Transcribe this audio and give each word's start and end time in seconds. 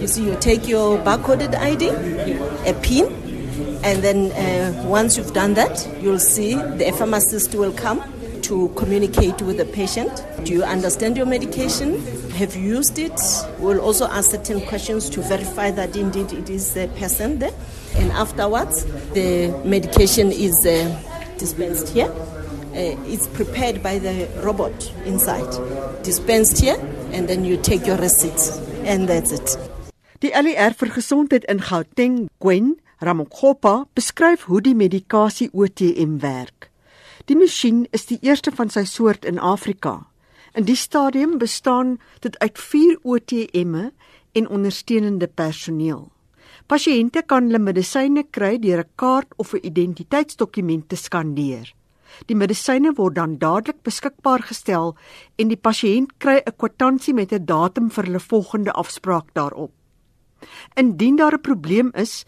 You 0.00 0.06
see, 0.06 0.24
you 0.24 0.36
take 0.40 0.66
your 0.68 0.98
barcoded 0.98 1.54
ID, 1.54 1.88
a 2.68 2.74
PIN, 2.82 3.06
and 3.84 4.02
then 4.02 4.32
uh, 4.32 4.82
once 4.86 5.16
you've 5.16 5.32
done 5.32 5.54
that, 5.54 5.88
you'll 6.00 6.18
see 6.18 6.54
the 6.54 6.94
pharmacist 6.98 7.54
will 7.54 7.72
come 7.72 8.02
to 8.42 8.68
communicate 8.76 9.40
with 9.42 9.56
the 9.56 9.64
patient. 9.64 10.24
Do 10.44 10.52
you 10.52 10.64
understand 10.64 11.16
your 11.16 11.24
medication? 11.26 12.00
Have 12.32 12.54
you 12.54 12.76
used 12.76 12.98
it? 12.98 13.18
We'll 13.58 13.80
also 13.80 14.06
ask 14.06 14.32
certain 14.32 14.60
questions 14.66 15.08
to 15.10 15.22
verify 15.22 15.70
that 15.70 15.96
indeed 15.96 16.32
it 16.32 16.50
is 16.50 16.74
the 16.74 16.88
person 16.98 17.38
there. 17.38 17.54
And 17.96 18.12
afterwards, 18.12 18.84
the 19.12 19.48
medication 19.64 20.30
is 20.30 20.66
uh, 20.66 21.00
dispensed 21.38 21.88
here. 21.88 22.10
Uh, 22.10 22.96
it's 23.06 23.28
prepared 23.28 23.82
by 23.82 23.98
the 23.98 24.28
robot 24.42 24.92
inside, 25.06 25.48
dispensed 26.02 26.60
here, 26.60 26.76
and 27.12 27.28
then 27.28 27.44
you 27.44 27.56
take 27.56 27.86
your 27.86 27.96
receipt, 27.96 28.38
and 28.86 29.08
that's 29.08 29.32
it. 29.32 29.58
Die 30.20 30.32
LER 30.32 30.74
vir 30.78 30.90
gesondheid 30.94 31.44
in 31.44 31.60
Gauteng, 31.60 32.28
Gwen 32.40 32.76
Ramokgopa, 33.00 33.86
beskryf 33.94 34.46
hoe 34.48 34.60
die 34.62 34.74
medikasie 34.74 35.50
OTM 35.52 36.20
werk. 36.22 36.70
Die 37.28 37.36
masjien 37.36 37.84
is 37.92 38.06
die 38.06 38.18
eerste 38.22 38.52
van 38.52 38.70
sy 38.70 38.84
soort 38.88 39.24
in 39.24 39.38
Afrika. 39.38 40.06
In 40.54 40.64
die 40.68 40.76
stadium 40.76 41.38
bestaan 41.38 41.98
dit 42.20 42.38
uit 42.38 42.58
4 42.58 42.98
OTM'e 43.02 43.90
en 44.32 44.48
ondersteunende 44.48 45.28
personeel. 45.28 46.10
Pasiënte 46.66 47.24
kan 47.28 47.48
hulle 47.48 47.60
medisyne 47.60 48.24
kry 48.30 48.56
deur 48.58 48.84
'n 48.84 48.92
kaart 48.96 49.32
of 49.36 49.54
'n 49.54 49.66
identiteitsdokument 49.66 50.88
te 50.88 50.96
skandeer. 50.96 51.74
Die 52.26 52.36
medisyne 52.36 52.94
word 52.96 53.14
dan 53.14 53.38
dadelik 53.38 53.82
beskikbaar 53.82 54.42
gestel 54.42 54.96
en 55.36 55.48
die 55.48 55.60
pasiënt 55.60 56.18
kry 56.18 56.42
'n 56.42 56.56
kwitansie 56.56 57.14
met 57.14 57.32
'n 57.32 57.44
datum 57.44 57.90
vir 57.90 58.04
hulle 58.04 58.20
volgende 58.20 58.72
afspraak 58.72 59.34
daarop. 59.34 59.72
Indien 60.76 61.16
daar 61.16 61.34
'n 61.34 61.40
probleem 61.40 61.90
is, 61.94 62.24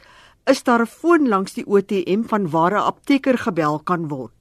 is 0.46 0.62
daar 0.62 0.82
'n 0.82 0.86
foon 0.86 1.28
langs 1.28 1.54
die 1.54 1.66
OTM 1.66 2.22
van 2.22 2.50
waar 2.50 2.72
'n 2.72 2.86
apteker 2.92 3.38
gebel 3.38 3.78
kan 3.78 4.08
word. 4.08 4.32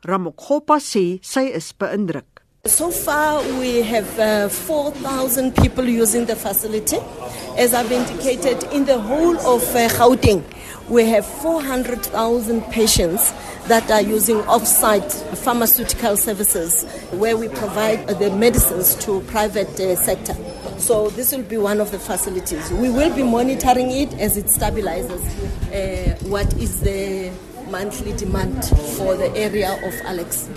Ramokgopa 0.00 0.78
sê 0.78 1.18
sy 1.22 1.40
is 1.40 1.72
beïndruk. 1.72 2.33
So 2.66 2.90
far, 2.90 3.42
we 3.60 3.82
have 3.82 4.18
uh, 4.18 4.48
4,000 4.48 5.54
people 5.54 5.84
using 5.86 6.24
the 6.24 6.34
facility. 6.34 6.96
As 7.58 7.74
I've 7.74 7.92
indicated, 7.92 8.64
in 8.72 8.86
the 8.86 8.98
whole 8.98 9.36
of 9.40 9.62
uh, 9.76 9.86
Gauteng, 9.90 10.42
we 10.88 11.04
have 11.10 11.26
400,000 11.26 12.62
patients 12.72 13.34
that 13.68 13.90
are 13.90 14.00
using 14.00 14.38
off-site 14.48 15.12
pharmaceutical 15.12 16.16
services 16.16 16.84
where 17.12 17.36
we 17.36 17.48
provide 17.48 18.08
the 18.08 18.30
medicines 18.30 18.94
to 19.04 19.20
private 19.24 19.78
uh, 19.78 19.94
sector. 19.96 20.34
So 20.78 21.10
this 21.10 21.36
will 21.36 21.42
be 21.42 21.58
one 21.58 21.82
of 21.82 21.90
the 21.90 21.98
facilities. 21.98 22.72
We 22.72 22.88
will 22.88 23.14
be 23.14 23.24
monitoring 23.24 23.90
it 23.90 24.14
as 24.14 24.38
it 24.38 24.46
stabilizes. 24.46 25.20
Uh, 25.70 26.16
what 26.28 26.50
is 26.54 26.80
the 26.80 27.30
monthly 27.70 28.16
demand 28.16 28.64
for 28.96 29.16
the 29.16 29.30
area 29.36 29.74
of 29.86 29.94
Alex? 30.06 30.48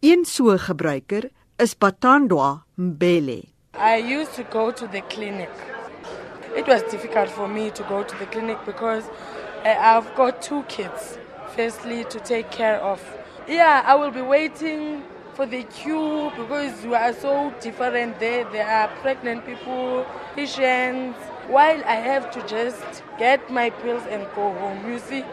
Een 0.00 0.24
so 0.24 0.56
gebruiker 0.56 1.30
is 1.56 1.74
Batandwa 1.74 2.62
Mbele. 2.74 3.42
I 3.74 3.96
used 3.96 4.34
to 4.34 4.44
go 4.44 4.70
to 4.70 4.86
the 4.86 5.00
clinic. 5.00 5.50
It 6.56 6.68
was 6.68 6.82
difficult 6.82 7.28
for 7.28 7.48
me 7.48 7.70
to 7.70 7.82
go 7.82 8.04
to 8.04 8.16
the 8.18 8.26
clinic 8.26 8.58
because 8.64 9.02
uh, 9.64 9.74
I've 9.76 10.14
got 10.14 10.40
two 10.40 10.62
kids, 10.68 11.18
firstly, 11.56 12.04
to 12.10 12.20
take 12.20 12.48
care 12.52 12.80
of. 12.80 13.02
Yeah, 13.48 13.82
I 13.84 13.96
will 13.96 14.12
be 14.12 14.22
waiting 14.22 15.02
for 15.34 15.46
the 15.46 15.64
queue 15.64 16.30
because 16.36 16.80
we 16.84 16.94
are 16.94 17.12
so 17.12 17.52
different 17.60 18.20
there. 18.20 18.44
There 18.52 18.68
are 18.68 18.86
pregnant 19.02 19.44
people, 19.46 20.06
patients, 20.36 21.18
while 21.48 21.82
I 21.84 21.96
have 21.96 22.30
to 22.34 22.46
just 22.46 23.02
get 23.18 23.50
my 23.50 23.70
pills 23.70 24.04
and 24.08 24.28
go 24.36 24.52
home. 24.54 24.88
You 24.88 25.00
see? 25.00 25.24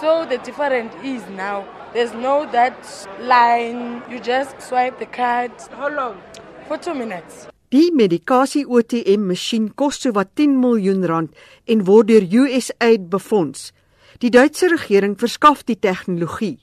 So 0.00 0.24
the 0.24 0.38
difference 0.38 0.94
is 1.02 1.26
now 1.30 1.66
there's 1.96 2.12
no 2.12 2.44
that 2.52 2.76
line. 3.20 4.02
You 4.10 4.20
just 4.20 4.60
swipe 4.60 4.98
the 4.98 5.06
card. 5.06 5.52
How 5.72 5.88
long? 5.88 6.20
For 6.68 6.76
two 6.76 6.94
minutes. 6.94 7.48
Die 7.72 7.90
medikasie 7.90 8.66
OTM 8.68 9.24
masjien 9.30 9.70
kos 9.74 9.98
sowat 10.04 10.34
10 10.36 10.60
miljoen 10.60 11.02
rand 11.08 11.32
en 11.66 11.86
word 11.88 12.12
deur 12.12 12.28
USAID 12.42 13.08
befonds. 13.10 13.72
Die 14.20 14.30
Duitse 14.30 14.68
regering 14.70 15.16
verskaf 15.18 15.64
die 15.64 15.78
tegnologie. 15.80 16.58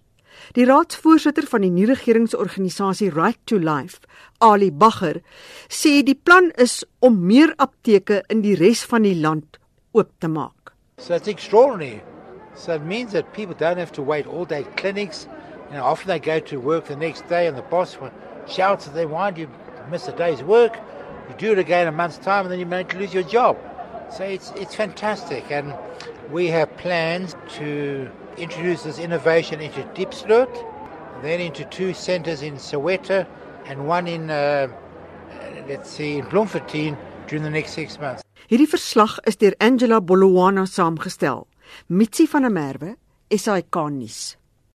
Die 0.53 0.65
raadsvoorsitter 0.69 1.49
van 1.49 1.65
die 1.65 1.73
nie-regeringsorganisasie 1.73 3.11
Right 3.13 3.39
to 3.49 3.57
Life, 3.57 4.01
Ali 4.39 4.71
Bagger, 4.71 5.21
sê 5.69 6.01
die 6.05 6.17
plan 6.17 6.51
is 6.61 6.81
om 7.01 7.19
meer 7.27 7.53
apteke 7.57 8.23
in 8.33 8.41
die 8.45 8.55
res 8.59 8.85
van 8.89 9.05
die 9.07 9.17
land 9.17 9.59
oop 9.93 10.09
te 10.19 10.29
maak. 10.29 10.73
So 10.97 11.15
it's 11.15 11.27
extraordinary. 11.29 12.01
So 12.55 12.73
it 12.73 12.83
means 12.83 13.13
that 13.13 13.33
people 13.33 13.55
don't 13.55 13.77
have 13.77 13.91
to 13.93 14.01
wait 14.01 14.27
all 14.27 14.45
day 14.45 14.63
clinics. 14.75 15.27
Know, 15.73 15.83
often 15.83 16.07
they 16.07 16.19
go 16.19 16.39
to 16.39 16.59
work 16.59 16.85
the 16.85 16.95
next 16.95 17.27
day 17.27 17.47
and 17.47 17.57
the 17.57 17.63
boss 17.63 17.97
shouts 18.47 18.85
that 18.85 18.93
they 18.93 19.07
want 19.07 19.37
you 19.37 19.49
miss 19.89 20.07
a 20.07 20.15
day's 20.15 20.43
work. 20.43 20.77
You 21.29 21.35
do 21.37 21.51
it 21.53 21.59
again 21.59 21.87
a 21.87 21.91
month's 21.91 22.17
time, 22.17 22.45
and 22.45 22.51
then 22.51 22.59
you 22.59 22.65
manage 22.65 22.89
to 22.89 22.99
lose 22.99 23.13
your 23.13 23.23
job. 23.23 23.57
So 24.15 24.23
it's 24.23 24.51
it's 24.51 24.75
fantastic, 24.75 25.49
and 25.49 25.73
we 26.31 26.47
have 26.47 26.75
plans 26.77 27.35
to 27.57 28.09
introduce 28.37 28.83
this 28.83 28.99
innovation 28.99 29.61
into 29.61 29.81
Diepsloot, 29.95 30.53
then 31.21 31.39
into 31.39 31.65
two 31.65 31.93
centres 31.93 32.41
in 32.41 32.55
Soweto, 32.55 33.25
and 33.65 33.87
one 33.87 34.07
in 34.07 34.29
uh, 34.29 34.67
let's 35.67 35.89
see 35.89 36.17
in 36.17 36.25
Bloemfontein 36.25 36.97
during 37.27 37.43
the 37.43 37.49
next 37.49 37.71
six 37.71 37.99
months. 37.99 38.21
Hierdie 38.49 38.67
verslag 38.67 39.19
is 39.25 39.37
deur 39.37 39.53
Angela 39.59 40.01
Bolwana 40.01 40.67
saamgestel. 40.67 41.47
Mitsi 41.89 42.27
van 42.27 42.43
der 42.43 42.51
Merwe, 42.51 42.95
SAK 43.31 43.75
nuus. 43.89 44.35